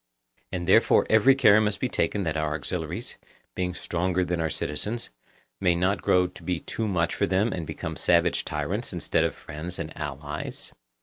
[0.51, 3.19] And therefore every care must be taken that our auxiliaries,
[3.53, 5.11] being stronger than our citizens,
[5.59, 9.35] may not grow to be too much for them and become savage tyrants instead of
[9.35, 10.71] friends and allies?